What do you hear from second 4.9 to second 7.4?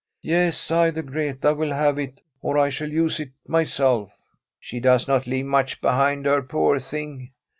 not leave much behind her, poor thing!'